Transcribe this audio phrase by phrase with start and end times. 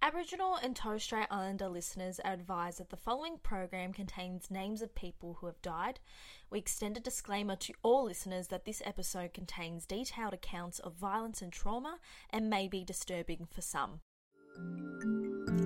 [0.00, 4.94] Aboriginal and Torres Strait Islander listeners are advised that the following program contains names of
[4.94, 5.98] people who have died.
[6.50, 11.42] We extend a disclaimer to all listeners that this episode contains detailed accounts of violence
[11.42, 11.98] and trauma
[12.30, 14.00] and may be disturbing for some.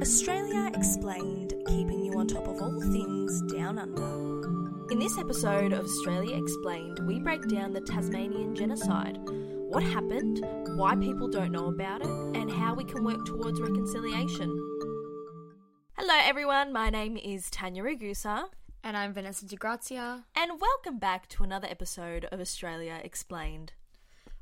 [0.00, 4.42] Australia Explained, keeping you on top of all things down under.
[4.90, 9.18] In this episode of Australia Explained, we break down the Tasmanian genocide,
[9.72, 10.44] what happened,
[10.76, 14.50] why people don't know about it, and how we can work towards reconciliation.
[15.96, 16.74] Hello, everyone.
[16.74, 18.50] My name is Tanya Ragusa,
[18.84, 20.24] And I'm Vanessa DeGrazia.
[20.36, 23.72] And welcome back to another episode of Australia Explained.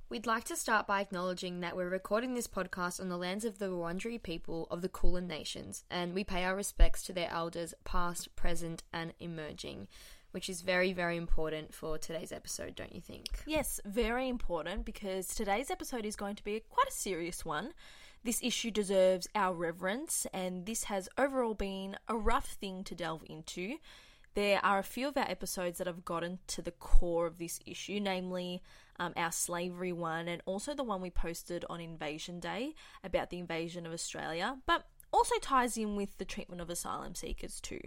[0.08, 3.60] We'd like to start by acknowledging that we're recording this podcast on the lands of
[3.60, 7.72] the Wurundjeri people of the Kulin Nations, and we pay our respects to their elders,
[7.84, 9.86] past, present, and emerging,
[10.32, 13.28] which is very, very important for today's episode, don't you think?
[13.46, 17.72] Yes, very important because today's episode is going to be quite a serious one.
[18.22, 23.24] This issue deserves our reverence, and this has overall been a rough thing to delve
[23.28, 23.76] into.
[24.34, 27.58] There are a few of our episodes that have gotten to the core of this
[27.66, 28.62] issue, namely
[28.98, 33.38] um, our slavery one, and also the one we posted on Invasion Day about the
[33.38, 37.80] invasion of Australia, but also ties in with the treatment of asylum seekers too.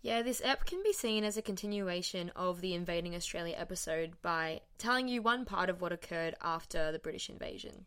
[0.00, 4.60] Yeah, this ep can be seen as a continuation of the Invading Australia episode by
[4.78, 7.84] telling you one part of what occurred after the British invasion.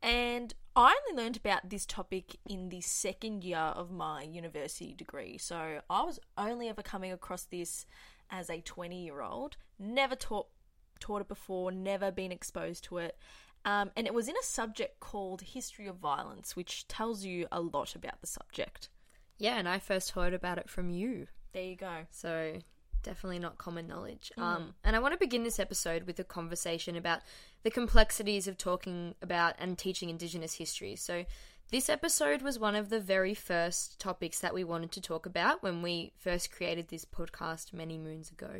[0.00, 5.36] And I only learned about this topic in the second year of my university degree.
[5.36, 7.86] So I was only ever coming across this
[8.30, 10.46] as a 20 year old, never taught,
[11.00, 13.18] taught it before, never been exposed to it.
[13.64, 17.60] Um, and it was in a subject called History of Violence, which tells you a
[17.60, 18.88] lot about the subject.
[19.38, 21.26] Yeah, and I first heard about it from you.
[21.52, 22.06] There you go.
[22.10, 22.58] So
[23.02, 24.32] definitely not common knowledge.
[24.36, 27.20] Um, and I want to begin this episode with a conversation about
[27.62, 30.96] the complexities of talking about and teaching Indigenous history.
[30.96, 31.24] So
[31.70, 35.62] this episode was one of the very first topics that we wanted to talk about
[35.62, 38.50] when we first created this podcast many moons ago.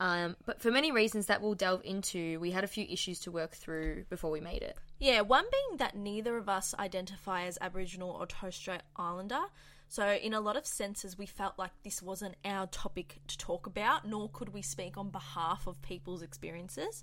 [0.00, 3.30] Um, but for many reasons that we'll delve into, we had a few issues to
[3.30, 4.78] work through before we made it.
[4.98, 9.42] Yeah, one being that neither of us identify as Aboriginal or Torres Strait Islander.
[9.90, 13.66] So, in a lot of senses, we felt like this wasn't our topic to talk
[13.66, 17.02] about, nor could we speak on behalf of people's experiences.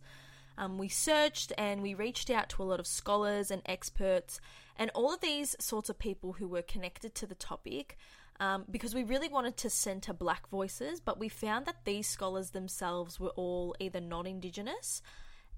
[0.57, 4.39] Um, we searched and we reached out to a lot of scholars and experts,
[4.77, 7.97] and all of these sorts of people who were connected to the topic
[8.39, 12.51] um, because we really wanted to centre black voices, but we found that these scholars
[12.51, 15.01] themselves were all either non Indigenous,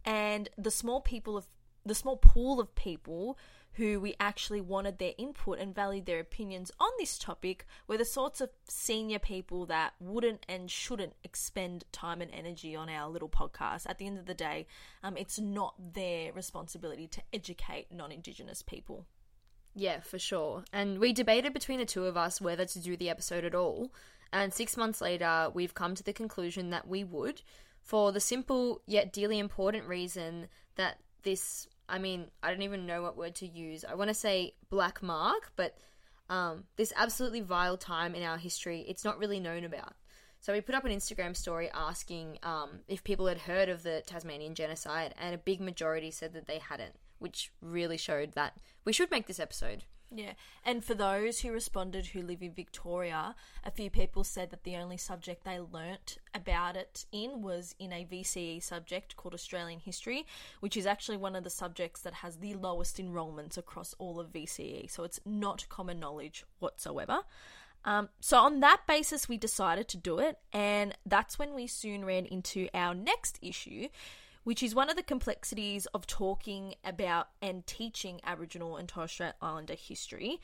[0.03, 1.45] and the small people of
[1.85, 3.37] the small pool of people
[3.79, 8.03] who we actually wanted their input and valued their opinions on this topic were the
[8.03, 13.29] sorts of senior people that wouldn't and shouldn't expend time and energy on our little
[13.29, 13.89] podcast.
[13.89, 14.67] At the end of the day,
[15.01, 19.05] um, it's not their responsibility to educate non Indigenous people.
[19.75, 20.65] Yeah, for sure.
[20.73, 23.93] And we debated between the two of us whether to do the episode at all.
[24.33, 27.41] And six months later, we've come to the conclusion that we would,
[27.81, 33.01] for the simple yet dearly important reason that this, I mean, I don't even know
[33.01, 33.83] what word to use.
[33.83, 35.77] I want to say black mark, but
[36.29, 39.93] um, this absolutely vile time in our history, it's not really known about.
[40.41, 44.03] So we put up an Instagram story asking um, if people had heard of the
[44.05, 48.93] Tasmanian genocide, and a big majority said that they hadn't, which really showed that we
[48.93, 49.83] should make this episode.
[50.11, 50.33] Yeah,
[50.65, 54.75] and for those who responded who live in Victoria, a few people said that the
[54.75, 60.25] only subject they learnt about it in was in a VCE subject called Australian History,
[60.61, 64.33] which is actually one of the subjects that has the lowest enrolments across all of
[64.33, 64.89] VCE.
[64.89, 67.19] So it's not common knowledge whatsoever.
[67.85, 72.03] Um, so on that basis, we decided to do it, and that's when we soon
[72.03, 73.87] ran into our next issue,
[74.43, 79.33] which is one of the complexities of talking about and teaching Aboriginal and Torres Strait
[79.41, 80.39] Islander history,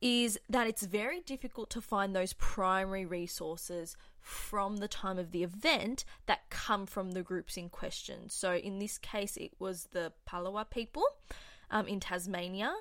[0.00, 5.42] is that it's very difficult to find those primary resources from the time of the
[5.42, 8.28] event that come from the groups in question.
[8.28, 11.04] So in this case, it was the Palawa people
[11.70, 12.74] um, in Tasmania.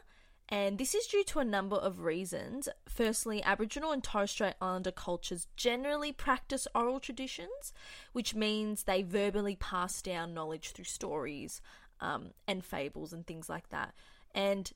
[0.51, 2.67] And this is due to a number of reasons.
[2.85, 7.71] Firstly, Aboriginal and Torres Strait Islander cultures generally practice oral traditions,
[8.11, 11.61] which means they verbally pass down knowledge through stories
[12.01, 13.93] um, and fables and things like that.
[14.35, 14.69] And,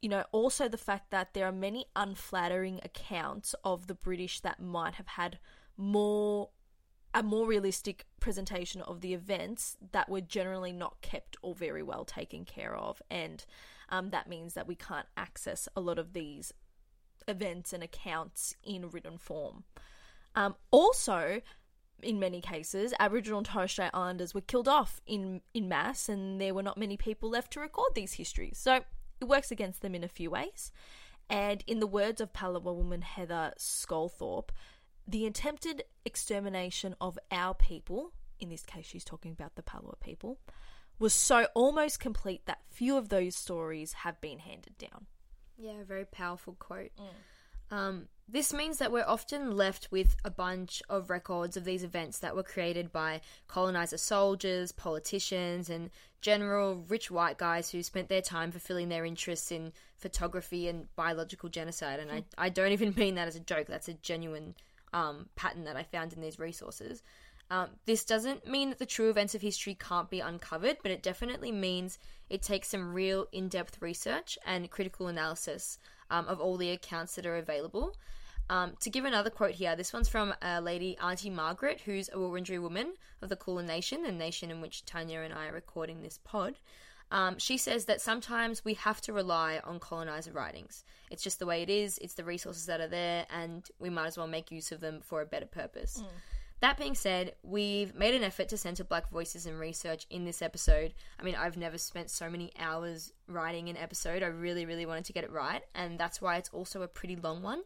[0.00, 4.60] you know, also the fact that there are many unflattering accounts of the British that
[4.60, 5.38] might have had
[5.76, 6.48] more
[7.14, 12.04] a more realistic presentation of the events that were generally not kept or very well
[12.06, 13.02] taken care of.
[13.10, 13.44] And
[13.92, 16.52] um, that means that we can't access a lot of these
[17.28, 19.64] events and accounts in written form.
[20.34, 21.42] Um, also,
[22.02, 26.40] in many cases, Aboriginal and Torres Strait Islanders were killed off in, in mass, and
[26.40, 28.58] there were not many people left to record these histories.
[28.58, 28.80] So
[29.20, 30.72] it works against them in a few ways.
[31.28, 34.50] And in the words of Palawa woman Heather Sculthorpe,
[35.06, 40.38] the attempted extermination of our people, in this case she's talking about the Palawa people,
[41.02, 45.06] was so almost complete that few of those stories have been handed down.
[45.58, 46.92] Yeah, a very powerful quote.
[47.72, 52.20] Um, this means that we're often left with a bunch of records of these events
[52.20, 55.90] that were created by colonizer soldiers, politicians, and
[56.20, 61.48] general rich white guys who spent their time fulfilling their interests in photography and biological
[61.48, 61.98] genocide.
[61.98, 64.54] And I, I don't even mean that as a joke, that's a genuine
[64.92, 67.02] um, pattern that I found in these resources.
[67.50, 71.02] Um, this doesn't mean that the true events of history can't be uncovered, but it
[71.02, 71.98] definitely means
[72.30, 75.78] it takes some real in depth research and critical analysis
[76.10, 77.94] um, of all the accounts that are available.
[78.48, 82.16] Um, to give another quote here, this one's from a lady, Auntie Margaret, who's a
[82.16, 86.02] Wurundjeri woman of the Kulin Nation, the nation in which Tanya and I are recording
[86.02, 86.54] this pod.
[87.10, 90.84] Um, she says that sometimes we have to rely on colonizer writings.
[91.10, 94.06] It's just the way it is, it's the resources that are there, and we might
[94.06, 96.02] as well make use of them for a better purpose.
[96.62, 100.40] That being said, we've made an effort to center black voices and research in this
[100.40, 100.94] episode.
[101.18, 104.22] I mean, I've never spent so many hours writing an episode.
[104.22, 107.16] I really, really wanted to get it right, and that's why it's also a pretty
[107.16, 107.62] long one.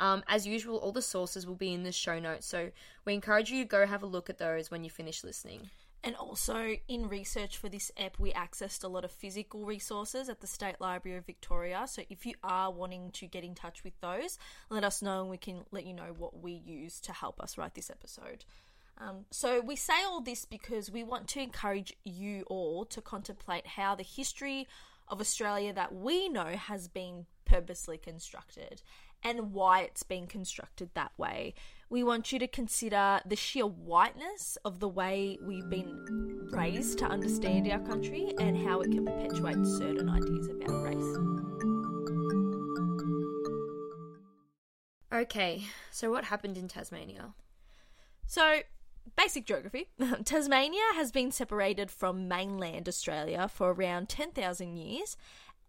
[0.00, 2.72] Um, as usual, all the sources will be in the show notes, so
[3.04, 5.70] we encourage you to go have a look at those when you finish listening.
[6.04, 10.40] And also, in research for this ep, we accessed a lot of physical resources at
[10.40, 11.84] the State Library of Victoria.
[11.86, 14.36] So, if you are wanting to get in touch with those,
[14.68, 17.56] let us know and we can let you know what we use to help us
[17.56, 18.44] write this episode.
[18.98, 23.68] Um, so, we say all this because we want to encourage you all to contemplate
[23.68, 24.66] how the history
[25.06, 28.82] of Australia that we know has been purposely constructed
[29.22, 31.54] and why it's been constructed that way.
[31.88, 37.04] We want you to consider the sheer whiteness of the way we've been raised to
[37.04, 41.42] understand our country and how it can perpetuate certain ideas about race.
[45.12, 47.34] Okay, so what happened in Tasmania?
[48.26, 48.60] So,
[49.16, 49.88] basic geography
[50.24, 55.16] Tasmania has been separated from mainland Australia for around 10,000 years,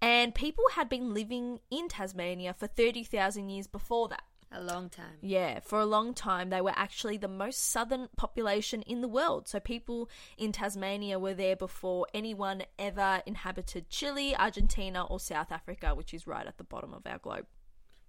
[0.04, 4.24] and people had been living in Tasmania for 30,000 years before that.
[4.52, 5.18] A long time.
[5.22, 9.48] Yeah, for a long time, they were actually the most southern population in the world.
[9.48, 15.96] So, people in Tasmania were there before anyone ever inhabited Chile, Argentina, or South Africa,
[15.96, 17.46] which is right at the bottom of our globe.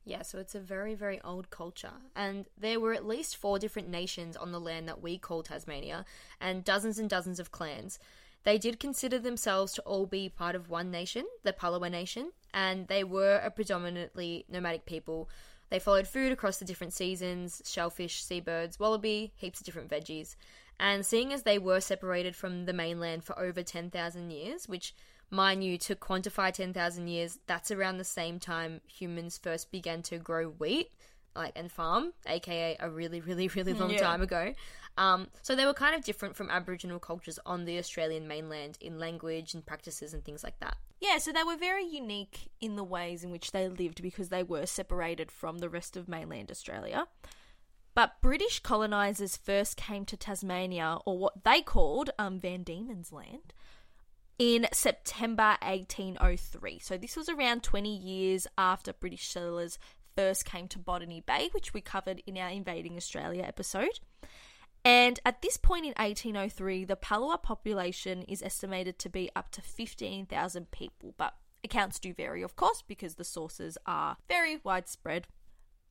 [0.05, 1.93] Yeah, so it's a very, very old culture.
[2.15, 6.05] And there were at least four different nations on the land that we call Tasmania,
[6.41, 8.01] and dozens and dozens of clans.
[8.45, 12.87] They did consider themselves to all be part of one nation, the Palawa Nation, and
[12.89, 15.31] they were a predominantly nomadic people.
[15.71, 20.37] They followed food across the different seasons shellfish, seabirds, wallaby, heaps of different veggies.
[20.79, 24.95] And seeing as they were separated from the mainland for over 10,000 years, which,
[25.31, 30.19] mind you, to quantify 10,000 years, that's around the same time humans first began to
[30.19, 30.91] grow wheat
[31.37, 34.01] like and farm, aka a really, really, really long Yeah.
[34.01, 34.55] time ago.
[34.97, 38.99] Um, so they were kind of different from Aboriginal cultures on the Australian mainland in
[38.99, 40.77] language and practices and things like that.
[41.01, 44.43] Yeah, so they were very unique in the ways in which they lived because they
[44.45, 47.09] were separated from the rest of mainland Australia.
[47.95, 53.53] But British colonisers first came to Tasmania, or what they called um, Van Diemen's Land,
[54.39, 56.79] in September 1803.
[56.81, 59.79] So this was around 20 years after British settlers
[60.17, 64.01] first came to Botany Bay, which we covered in our Invading Australia episode.
[64.85, 69.63] And at this point in 1803, the Palawa population is estimated to be up to
[69.63, 75.27] 15,000 people, but accounts do vary, of course, because the sources are very widespread.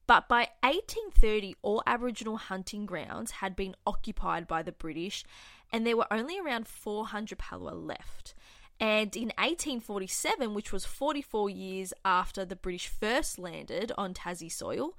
[0.05, 5.23] But by 1830, all Aboriginal hunting grounds had been occupied by the British,
[5.71, 8.35] and there were only around 400 Palawa left.
[8.79, 14.95] And in 1847, which was 44 years after the British first landed on Tassie soil,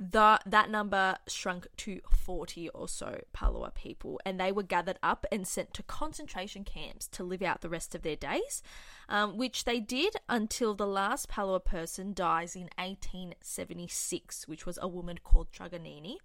[0.00, 5.26] the, that number shrunk to 40 or so Palawa people, and they were gathered up
[5.30, 8.62] and sent to concentration camps to live out the rest of their days,
[9.10, 14.88] um, which they did until the last Palawa person dies in 1876, which was a
[14.88, 16.16] woman called Truganini.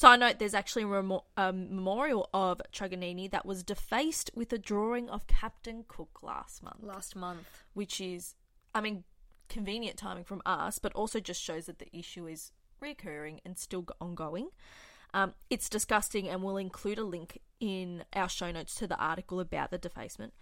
[0.00, 0.84] Side note, there's actually
[1.36, 6.82] a memorial of Truganini that was defaced with a drawing of Captain Cook last month
[6.82, 7.46] Last month.
[7.74, 8.34] which is,
[8.74, 9.04] I mean,
[9.50, 13.84] convenient timing from us, but also just shows that the issue is recurring and still
[14.00, 14.48] ongoing.
[15.12, 19.38] Um, it's disgusting, and we'll include a link in our show notes to the article
[19.38, 20.32] about the defacement.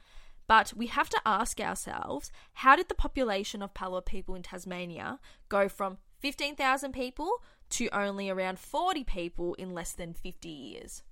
[0.47, 5.19] But we have to ask ourselves how did the population of Palawa people in Tasmania
[5.49, 11.03] go from 15,000 people to only around 40 people in less than 50 years?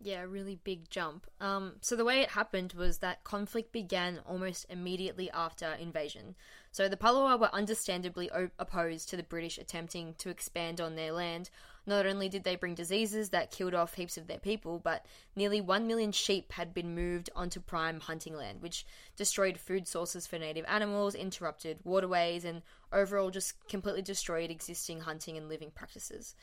[0.00, 1.26] Yeah, really big jump.
[1.40, 6.36] Um, so the way it happened was that conflict began almost immediately after invasion.
[6.70, 11.10] So the Palawa were understandably o- opposed to the British attempting to expand on their
[11.10, 11.50] land.
[11.84, 15.60] Not only did they bring diseases that killed off heaps of their people, but nearly
[15.60, 18.86] one million sheep had been moved onto prime hunting land, which
[19.16, 22.62] destroyed food sources for native animals, interrupted waterways, and
[22.92, 26.36] overall just completely destroyed existing hunting and living practices.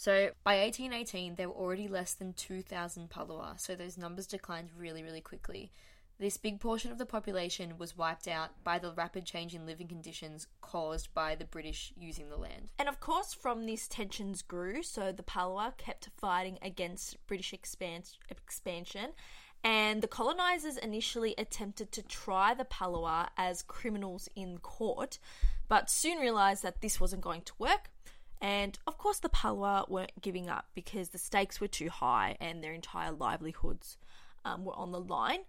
[0.00, 5.02] So by 1818, there were already less than 2,000 Palawa, so those numbers declined really,
[5.02, 5.72] really quickly.
[6.18, 9.88] This big portion of the population was wiped out by the rapid change in living
[9.88, 12.70] conditions caused by the British using the land.
[12.78, 18.16] And of course, from this, tensions grew, so the Palawa kept fighting against British expans-
[18.30, 19.10] expansion.
[19.62, 25.18] And the colonizers initially attempted to try the Palawa as criminals in court,
[25.68, 27.90] but soon realized that this wasn't going to work.
[28.40, 32.62] And of course, the Palawa weren't giving up because the stakes were too high and
[32.62, 33.98] their entire livelihoods
[34.44, 35.40] um, were on the line.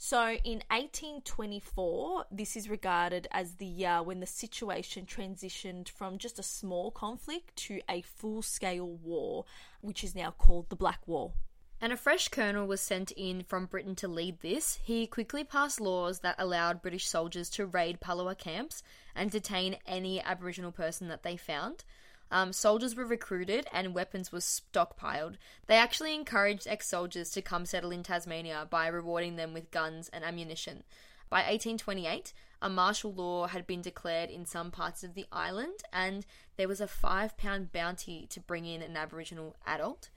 [0.00, 6.38] So in 1824, this is regarded as the year when the situation transitioned from just
[6.38, 9.44] a small conflict to a full scale war,
[9.80, 11.32] which is now called the Black War.
[11.80, 14.78] And a fresh colonel was sent in from Britain to lead this.
[14.82, 18.84] He quickly passed laws that allowed British soldiers to raid Palawa camps
[19.16, 21.84] and detain any Aboriginal person that they found.
[22.30, 25.36] Um, soldiers were recruited and weapons were stockpiled.
[25.66, 30.10] They actually encouraged ex soldiers to come settle in Tasmania by rewarding them with guns
[30.12, 30.84] and ammunition.
[31.30, 36.26] By 1828, a martial law had been declared in some parts of the island, and
[36.56, 40.08] there was a five pound bounty to bring in an Aboriginal adult.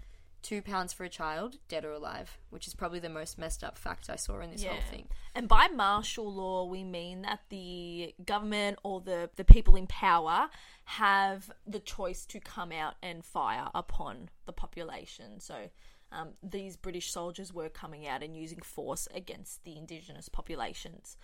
[0.42, 3.78] Two pounds for a child, dead or alive, which is probably the most messed up
[3.78, 5.08] fact I saw in this whole thing.
[5.36, 10.50] And by martial law, we mean that the government or the, the people in power
[10.86, 15.40] have the choice to come out and fire upon the population.
[15.40, 15.70] So
[16.12, 21.18] um, these British soldiers were coming out and using force against the indigenous populations.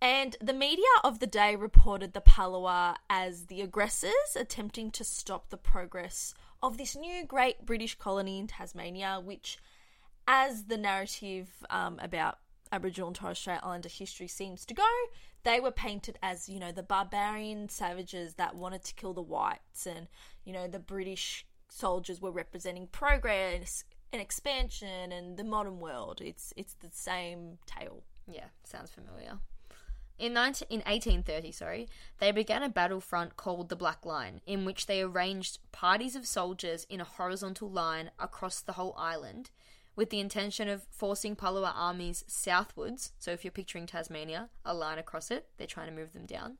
[0.00, 5.48] And the media of the day reported the Palawa as the aggressors attempting to stop
[5.48, 9.58] the progress of this new great British colony in Tasmania, which,
[10.26, 12.38] as the narrative um, about
[12.72, 14.88] Aboriginal and Torres Strait Islander history seems to go,
[15.42, 19.86] they were painted as, you know, the barbarian savages that wanted to kill the whites,
[19.86, 20.08] and,
[20.44, 26.22] you know, the British soldiers were representing progress and expansion and the modern world.
[26.24, 28.04] It's it's the same tale.
[28.26, 29.38] Yeah, sounds familiar.
[30.18, 31.88] In, 19, in 1830, sorry,
[32.20, 36.86] they began a battlefront called the Black Line, in which they arranged parties of soldiers
[36.88, 39.50] in a horizontal line across the whole island,
[39.96, 43.12] with the intention of forcing Palawa armies southwards.
[43.18, 46.58] So, if you're picturing Tasmania, a line across it, they're trying to move them down.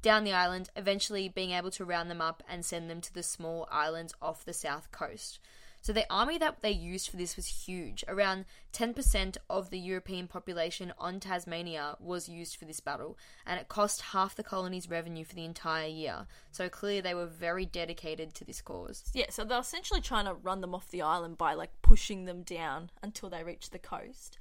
[0.00, 3.22] Down the island, eventually being able to round them up and send them to the
[3.22, 5.40] small islands off the south coast.
[5.82, 8.04] So the army that they used for this was huge.
[8.06, 13.66] Around 10% of the European population on Tasmania was used for this battle, and it
[13.68, 16.28] cost half the colony's revenue for the entire year.
[16.52, 19.10] So clearly they were very dedicated to this cause.
[19.12, 22.42] Yeah, so they're essentially trying to run them off the island by like pushing them
[22.42, 24.38] down until they reach the coast.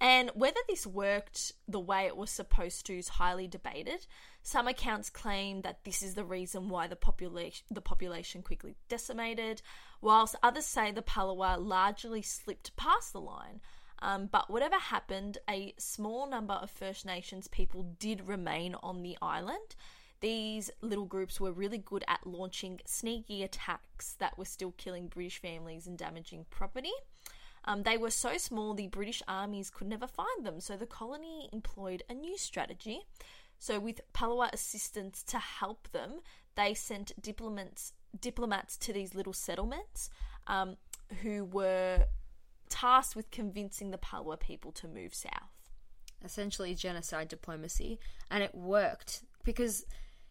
[0.00, 4.06] And whether this worked the way it was supposed to is highly debated.
[4.42, 9.62] Some accounts claim that this is the reason why the population the population quickly decimated,
[10.00, 13.60] whilst others say the Palawa largely slipped past the line.
[14.00, 19.16] Um, but whatever happened, a small number of First Nations people did remain on the
[19.22, 19.74] island.
[20.20, 25.40] These little groups were really good at launching sneaky attacks that were still killing British
[25.40, 26.92] families and damaging property.
[27.66, 31.48] Um, they were so small the British armies could never find them, so the colony
[31.52, 33.00] employed a new strategy.
[33.58, 36.20] So, with Palawa assistance to help them,
[36.54, 40.10] they sent diplomats diplomats to these little settlements
[40.46, 40.76] um,
[41.22, 42.06] who were
[42.68, 45.70] tasked with convincing the Palawa people to move south.
[46.24, 47.98] Essentially, genocide diplomacy,
[48.30, 49.84] and it worked because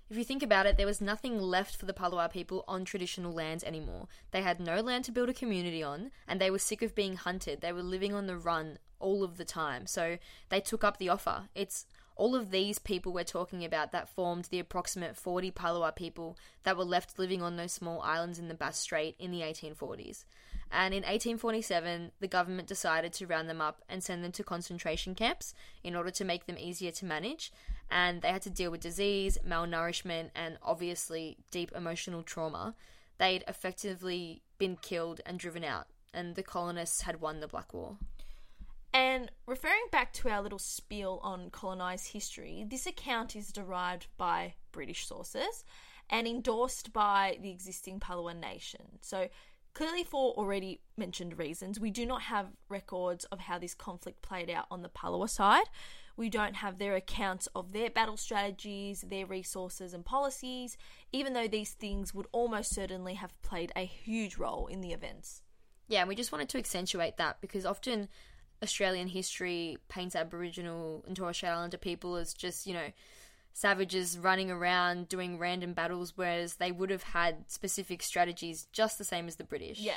[0.10, 3.34] if you think about it, there was nothing left for the Palawa people on traditional
[3.34, 4.08] lands anymore.
[4.32, 7.16] They had no land to build a community on, and they were sick of being
[7.16, 7.62] hunted.
[7.62, 9.88] They were living on the run all of the time.
[9.88, 10.18] So
[10.50, 11.50] they took up the offer.
[11.56, 16.38] It's all of these people we're talking about that formed the approximate 40 Palawa people
[16.64, 20.24] that were left living on those small islands in the Bass Strait in the 1840s.
[20.72, 25.16] And in 1847, the government decided to round them up and send them to concentration
[25.16, 25.54] camps
[25.84, 27.52] in order to make them easier to manage.
[27.90, 32.76] And they had to deal with disease, malnourishment, and obviously deep emotional trauma.
[33.18, 37.98] They'd effectively been killed and driven out, and the colonists had won the Black War.
[38.94, 44.54] And referring back to our little spiel on colonised history, this account is derived by
[44.72, 45.66] British sources
[46.10, 49.00] and endorsed by the existing Palawan nation.
[49.02, 49.28] So
[49.76, 54.50] Clearly, for already mentioned reasons, we do not have records of how this conflict played
[54.50, 55.66] out on the Palawa side.
[56.16, 60.78] We don't have their accounts of their battle strategies, their resources, and policies,
[61.12, 65.42] even though these things would almost certainly have played a huge role in the events.
[65.90, 68.08] Yeah, and we just wanted to accentuate that because often
[68.64, 72.88] Australian history paints Aboriginal and Torres Strait Islander people as just, you know,
[73.56, 79.06] savages running around doing random battles, whereas they would have had specific strategies just the
[79.06, 79.80] same as the British.
[79.80, 79.96] Yeah.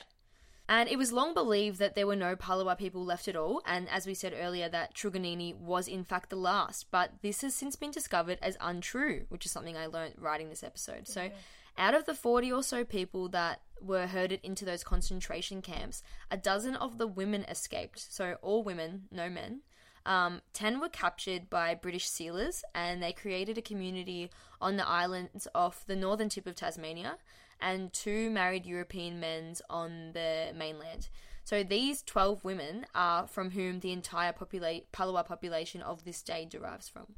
[0.68, 3.88] And it was long believed that there were no Palawa people left at all, and
[3.88, 6.86] as we said earlier, that Truganini was in fact the last.
[6.92, 10.62] But this has since been discovered as untrue, which is something I learned writing this
[10.62, 11.08] episode.
[11.08, 11.30] So,
[11.76, 16.36] out of the 40 or so people that were herded into those concentration camps, a
[16.36, 17.98] dozen of the women escaped.
[18.12, 19.62] So, all women, no men.
[20.06, 25.46] Um, 10 were captured by British sealers, and they created a community on the islands
[25.54, 27.18] off the northern tip of Tasmania
[27.60, 31.08] and two married European men on the mainland.
[31.44, 36.88] So these 12 women are from whom the entire Palawa population of this day derives
[36.88, 37.14] from.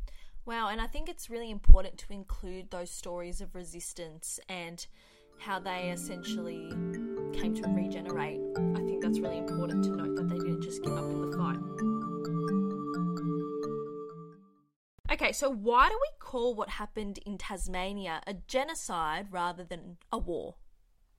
[0.47, 4.87] Wow, and I think it's really important to include those stories of resistance and
[5.39, 6.71] how they essentially
[7.33, 8.41] came to regenerate.
[8.57, 11.37] I think that's really important to note that they didn't just give up in the
[11.37, 12.00] fight.
[15.13, 20.19] Okay, so why do we call what happened in Tasmania a genocide rather than a
[20.19, 20.55] war?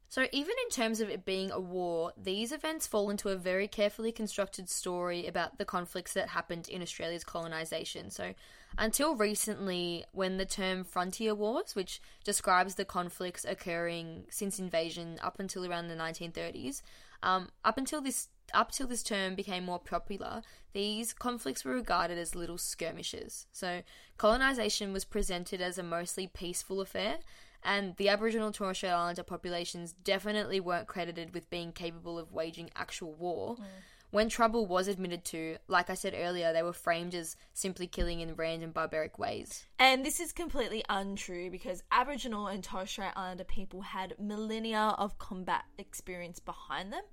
[0.08, 3.68] So, even in terms of it being a war, these events fall into a very
[3.68, 8.10] carefully constructed story about the conflicts that happened in Australia's colonisation.
[8.10, 8.34] So,
[8.78, 15.40] until recently, when the term frontier wars, which describes the conflicts occurring since invasion up
[15.40, 16.82] until around the 1930s,
[17.24, 20.42] um, up until this up till this term became more popular,
[20.74, 23.48] these conflicts were regarded as little skirmishes.
[23.52, 23.82] So,
[24.18, 27.20] colonisation was presented as a mostly peaceful affair,
[27.64, 32.70] and the Aboriginal Torres Strait Islander populations definitely weren't credited with being capable of waging
[32.76, 33.56] actual war.
[33.56, 33.64] Mm.
[34.12, 38.20] When trouble was admitted to, like I said earlier, they were framed as simply killing
[38.20, 39.66] in random barbaric ways.
[39.80, 45.18] And this is completely untrue because Aboriginal and Torres Strait Islander people had millennia of
[45.18, 47.04] combat experience behind them.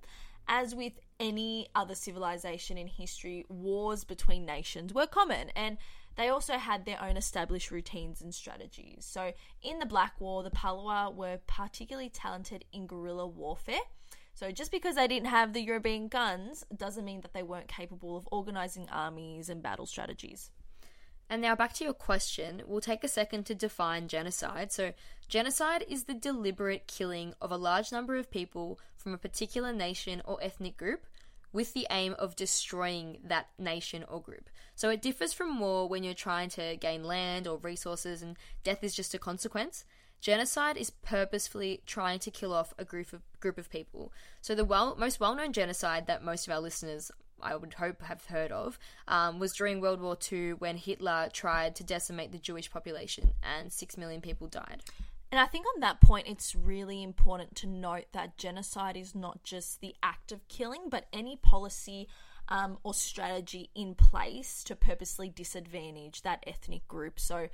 [0.49, 5.77] As with any other civilization in history, wars between nations were common and
[6.17, 9.07] they also had their own established routines and strategies.
[9.09, 9.33] So,
[9.63, 13.79] in the Black War, the Palawa were particularly talented in guerrilla warfare.
[14.35, 18.17] So, just because they didn't have the European guns doesn't mean that they weren't capable
[18.17, 20.51] of organizing armies and battle strategies.
[21.31, 24.73] And now back to your question, we'll take a second to define genocide.
[24.73, 24.93] So,
[25.29, 30.23] genocide is the deliberate killing of a large number of people from a particular nation
[30.25, 31.07] or ethnic group
[31.53, 34.51] with the aim of destroying that nation or group.
[34.75, 38.85] So it differs from war when you're trying to gain land or resources and death
[38.85, 39.85] is just a consequence.
[40.21, 44.13] Genocide is purposefully trying to kill off a group of group of people.
[44.41, 47.11] So the well, most well-known genocide that most of our listeners
[47.43, 51.77] I would hope have heard of um, was during World War II when Hitler tried
[51.77, 54.83] to decimate the Jewish population and six million people died.
[55.31, 59.45] And I think on that point, it's really important to note that genocide is not
[59.45, 62.09] just the act of killing, but any policy
[62.49, 67.21] um, or strategy in place to purposely disadvantage that ethnic group.
[67.21, 67.49] So,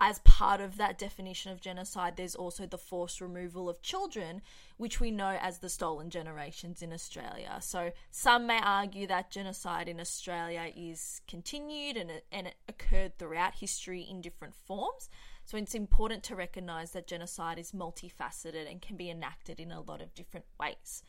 [0.00, 4.40] as part of that definition of genocide, there's also the forced removal of children,
[4.78, 7.58] which we know as the stolen generations in Australia.
[7.60, 13.18] So, some may argue that genocide in Australia is continued and it, and it occurred
[13.18, 15.10] throughout history in different forms.
[15.44, 19.80] So it's important to recognize that genocide is multifaceted and can be enacted in a
[19.80, 21.02] lot of different ways.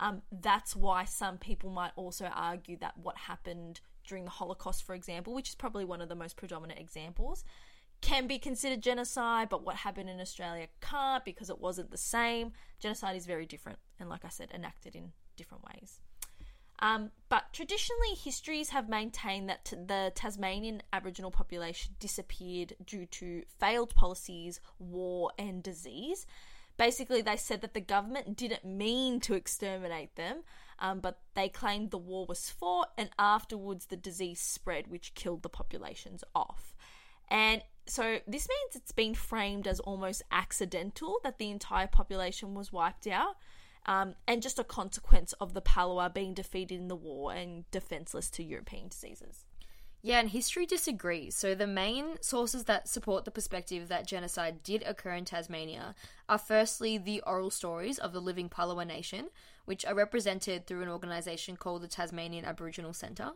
[0.00, 4.94] Um, that's why some people might also argue that what happened during the Holocaust, for
[4.94, 7.44] example, which is probably one of the most predominant examples,
[8.04, 12.52] can be considered genocide, but what happened in Australia can't because it wasn't the same.
[12.78, 16.00] Genocide is very different, and like I said, enacted in different ways.
[16.80, 23.42] Um, but traditionally, histories have maintained that t- the Tasmanian Aboriginal population disappeared due to
[23.58, 26.26] failed policies, war, and disease.
[26.76, 30.42] Basically, they said that the government didn't mean to exterminate them,
[30.78, 35.42] um, but they claimed the war was fought, and afterwards the disease spread, which killed
[35.42, 36.73] the populations off.
[37.28, 42.72] And so this means it's been framed as almost accidental that the entire population was
[42.72, 43.36] wiped out
[43.86, 48.30] um, and just a consequence of the Palawa being defeated in the war and defenseless
[48.30, 49.44] to European diseases.
[50.06, 51.34] Yeah, and history disagrees.
[51.34, 55.94] So, the main sources that support the perspective that genocide did occur in Tasmania
[56.28, 59.30] are firstly the oral stories of the living Palawa nation,
[59.64, 63.30] which are represented through an organisation called the Tasmanian Aboriginal Centre.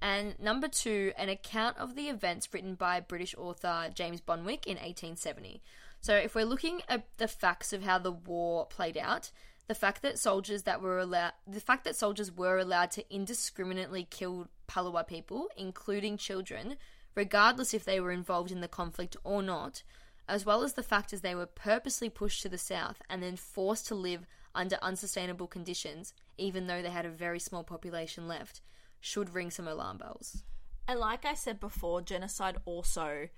[0.00, 4.76] And number two, an account of the events written by British author James Bonwick in
[4.76, 5.62] 1870.
[6.00, 9.30] So, if we're looking at the facts of how the war played out,
[9.68, 14.06] the fact that soldiers that were allowed the fact that soldiers were allowed to indiscriminately
[14.10, 16.76] kill Palawa people, including children,
[17.14, 19.82] regardless if they were involved in the conflict or not,
[20.28, 23.36] as well as the fact as they were purposely pushed to the south and then
[23.36, 28.60] forced to live under unsustainable conditions, even though they had a very small population left,
[29.02, 30.44] should ring some alarm bells.
[30.88, 33.28] And like I said before, genocide also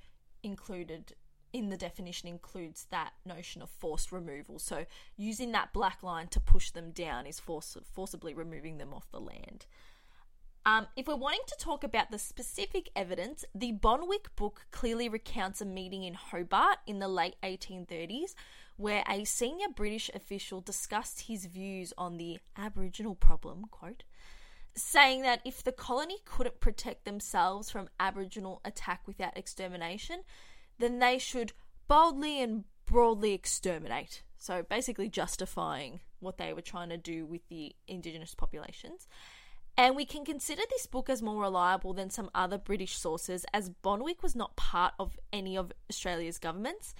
[0.44, 1.14] included
[1.53, 4.59] in the definition includes that notion of forced removal.
[4.59, 4.85] So
[5.16, 9.20] using that black line to push them down is force, forcibly removing them off the
[9.20, 9.66] land.
[10.66, 15.61] Um, if we're wanting to talk about the specific evidence, the Bonwick book clearly recounts
[15.61, 18.35] a meeting in Hobart in the late 1830s
[18.77, 24.03] where a senior British official discussed his views on the Aboriginal problem, quote,
[24.77, 30.23] saying that if the colony couldn't protect themselves from Aboriginal attack without extermination,
[30.79, 31.53] then they should
[31.87, 34.23] boldly and broadly exterminate.
[34.37, 39.07] So basically justifying what they were trying to do with the indigenous populations.
[39.77, 43.71] And we can consider this book as more reliable than some other British sources, as
[43.71, 46.95] Bonwick was not part of any of Australia's governments.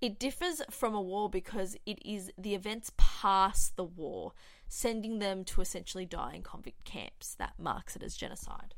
[0.00, 4.32] It differs from a war because it is the events past the war,
[4.70, 7.34] sending them to essentially die in convict camps.
[7.34, 8.74] That marks it as genocide.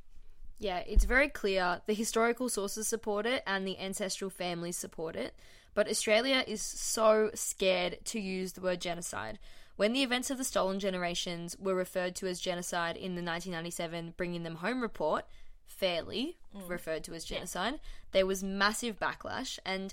[0.59, 5.35] Yeah, it's very clear the historical sources support it and the ancestral families support it,
[5.75, 9.39] but Australia is so scared to use the word genocide.
[9.77, 14.15] When the events of the stolen generations were referred to as genocide in the 1997
[14.17, 15.27] Bringing Them Home report,
[15.67, 16.69] fairly mm.
[16.69, 17.79] referred to as genocide, yeah.
[18.13, 19.93] there was massive backlash and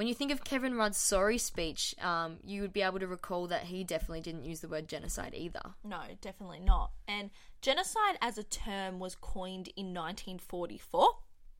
[0.00, 3.48] when you think of Kevin Rudd's sorry speech, um, you would be able to recall
[3.48, 5.60] that he definitely didn't use the word genocide either.
[5.84, 6.92] No, definitely not.
[7.06, 7.28] And
[7.60, 11.06] genocide as a term was coined in 1944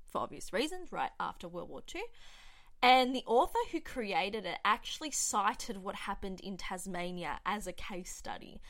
[0.07, 2.00] for obvious reasons, right after World War II.
[2.83, 8.11] And the author who created it actually cited what happened in Tasmania as a case
[8.11, 8.62] study.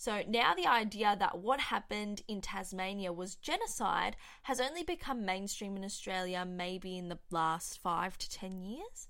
[0.00, 5.76] So now the idea that what happened in Tasmania was genocide has only become mainstream
[5.76, 9.08] in Australia maybe in the last five to ten years.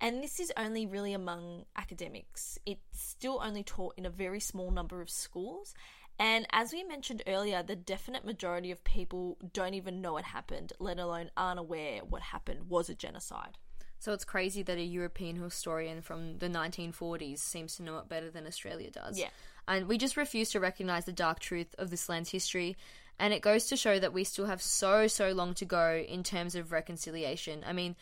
[0.00, 2.58] And this is only really among academics.
[2.64, 5.74] It's still only taught in a very small number of schools.
[6.18, 10.72] And as we mentioned earlier, the definite majority of people don't even know it happened,
[10.78, 13.58] let alone aren't aware what happened was a genocide.
[13.98, 18.30] So it's crazy that a European historian from the 1940s seems to know it better
[18.30, 19.18] than Australia does.
[19.18, 19.28] Yeah.
[19.68, 22.76] And we just refuse to recognise the dark truth of this land's history.
[23.18, 26.22] And it goes to show that we still have so, so long to go in
[26.22, 27.64] terms of reconciliation.
[27.66, 27.96] I mean,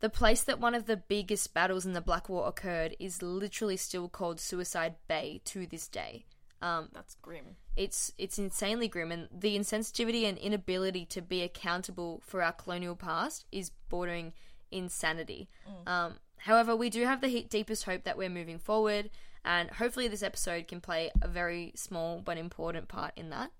[0.00, 3.76] the place that one of the biggest battles in the Black War occurred is literally
[3.76, 6.24] still called Suicide Bay to this day.
[6.62, 7.56] Um, That's grim.
[7.76, 12.96] It's it's insanely grim, and the insensitivity and inability to be accountable for our colonial
[12.96, 14.32] past is bordering
[14.70, 15.48] insanity.
[15.68, 15.90] Mm.
[15.90, 19.10] Um, however, we do have the deepest hope that we're moving forward,
[19.44, 23.50] and hopefully, this episode can play a very small but important part in that.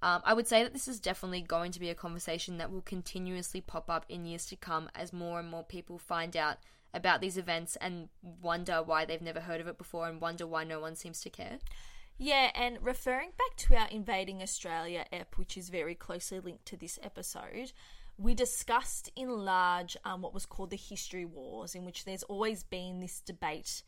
[0.00, 2.82] Um, I would say that this is definitely going to be a conversation that will
[2.82, 6.58] continuously pop up in years to come as more and more people find out
[6.94, 10.64] about these events and wonder why they've never heard of it before and wonder why
[10.64, 11.58] no one seems to care.
[12.16, 16.76] Yeah, and referring back to our Invading Australia ep, which is very closely linked to
[16.76, 17.72] this episode,
[18.16, 22.64] we discussed in large um, what was called the history wars, in which there's always
[22.64, 23.82] been this debate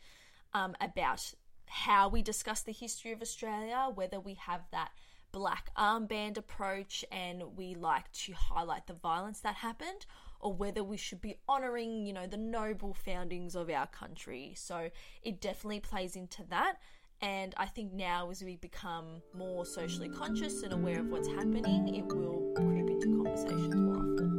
[0.55, 1.35] um, about
[1.71, 4.91] how we discuss the history of Australia, whether we have that
[5.33, 10.05] black armband approach and we like to highlight the violence that happened,
[10.41, 14.53] or whether we should be honouring, you know, the noble foundings of our country.
[14.57, 14.91] So
[15.23, 16.79] it definitely plays into that.
[17.23, 21.95] And I think now, as we become more socially conscious and aware of what's happening,
[21.95, 24.30] it will creep into conversations more often.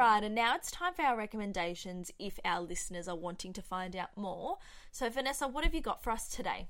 [0.00, 3.94] Alright, and now it's time for our recommendations if our listeners are wanting to find
[3.94, 4.56] out more.
[4.90, 6.68] So, Vanessa, what have you got for us today?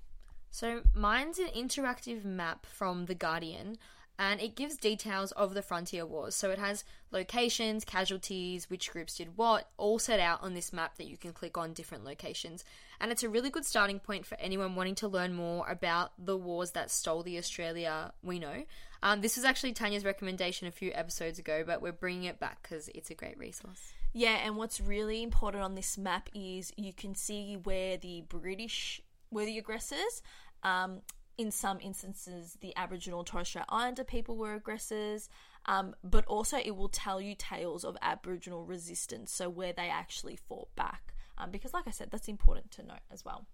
[0.51, 3.79] So, mine's an interactive map from The Guardian
[4.21, 6.35] and it gives details of the Frontier Wars.
[6.37, 10.99] So it has locations, casualties, which groups did what, all set out on this map
[10.99, 12.63] that you can click on different locations.
[13.01, 16.37] And it's a really good starting point for anyone wanting to learn more about the
[16.37, 18.65] wars that stole the Australia we know.
[19.03, 22.63] Um, this was actually Tanya's recommendation a few episodes ago, but we're bringing it back
[22.63, 23.95] because it's a great resource.
[24.13, 29.01] Yeah, and what's really important on this map is you can see where the British
[29.31, 30.23] were the aggressors.
[30.63, 31.01] Um,
[31.39, 35.29] in some instances, the Aboriginal Torres Strait Islander people were aggressors,
[35.67, 40.37] um, but also it will tell you tales of Aboriginal resistance, so where they actually
[40.37, 41.15] fought back.
[41.39, 43.47] Um, because, like I said, that's important to note as well.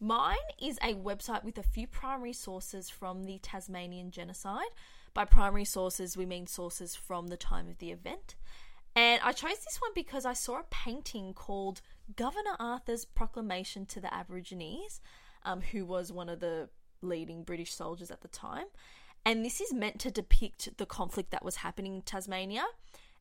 [0.00, 4.66] Mine is a website with a few primary sources from the Tasmanian genocide.
[5.14, 8.34] By primary sources, we mean sources from the time of the event.
[8.96, 11.80] And I chose this one because I saw a painting called
[12.16, 15.00] Governor Arthur's Proclamation to the Aborigines,
[15.44, 16.68] um, who was one of the
[17.02, 18.66] leading British soldiers at the time.
[19.26, 22.64] And this is meant to depict the conflict that was happening in Tasmania.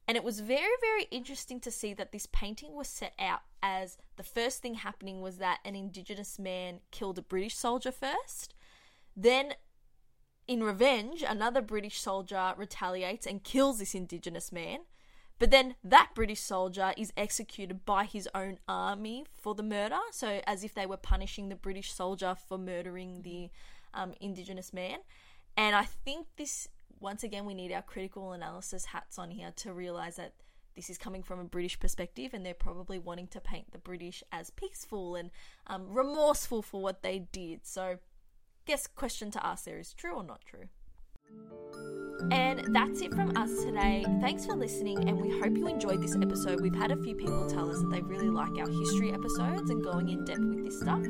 [0.07, 3.97] And it was very, very interesting to see that this painting was set out as
[4.17, 8.53] the first thing happening was that an Indigenous man killed a British soldier first.
[9.15, 9.53] Then,
[10.45, 14.79] in revenge, another British soldier retaliates and kills this Indigenous man.
[15.43, 19.99] But then that British soldier is executed by his own army for the murder.
[20.13, 23.49] So, as if they were punishing the British soldier for murdering the
[23.93, 24.99] um, Indigenous man.
[25.57, 26.69] And I think this
[27.01, 30.31] once again, we need our critical analysis hats on here to realize that
[30.77, 34.23] this is coming from a British perspective, and they're probably wanting to paint the British
[34.31, 35.29] as peaceful and
[35.67, 37.65] um, remorseful for what they did.
[37.65, 37.97] So,
[38.65, 40.69] guess question to ask there is true or not true.
[42.31, 44.05] And that's it from us today.
[44.21, 46.61] Thanks for listening, and we hope you enjoyed this episode.
[46.61, 49.83] We've had a few people tell us that they really like our history episodes and
[49.83, 51.03] going in depth with this stuff.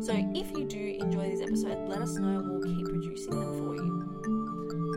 [0.00, 3.58] So if you do enjoy these episodes, let us know and we'll keep producing them
[3.58, 4.37] for you.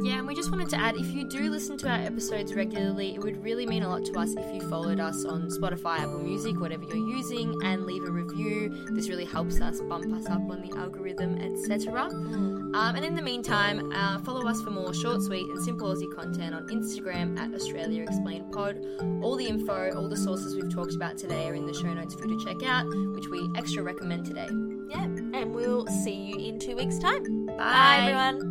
[0.03, 3.13] Yeah, and we just wanted to add if you do listen to our episodes regularly,
[3.13, 6.19] it would really mean a lot to us if you followed us on Spotify, Apple
[6.19, 8.87] Music, whatever you're using, and leave a review.
[8.91, 12.05] This really helps us bump us up on the algorithm, etc.
[12.05, 16.11] Um, and in the meantime, uh, follow us for more short, sweet, and simple Aussie
[16.15, 18.83] content on Instagram at Australia Explained Pod.
[19.21, 22.15] All the info, all the sources we've talked about today are in the show notes
[22.15, 24.47] for you to check out, which we extra recommend today.
[24.89, 27.45] Yeah, and we'll see you in two weeks' time.
[27.45, 28.50] Bye, Bye everyone.